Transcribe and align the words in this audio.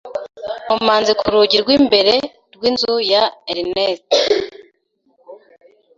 Nkomanze 0.65 1.11
ku 1.19 1.25
rugi 1.33 1.57
rw'imbere 1.63 2.13
rw'inzu 2.55 2.95
ya 3.11 3.23
Ernest 3.51 4.09